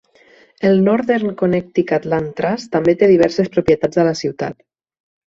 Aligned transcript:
El 0.67 0.79
Northern 0.85 1.33
Connecticut 1.41 2.07
Land 2.13 2.31
Trust 2.39 2.69
també 2.75 2.95
té 3.01 3.09
diverses 3.11 3.51
propietats 3.57 4.01
a 4.05 4.07
la 4.09 4.15
ciutat. 4.23 4.57